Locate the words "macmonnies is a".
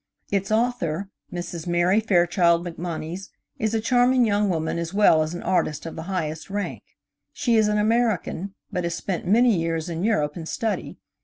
2.65-3.79